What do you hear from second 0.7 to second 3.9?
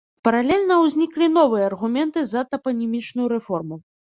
ўзніклі новыя аргументы за тапанімічную рэформу.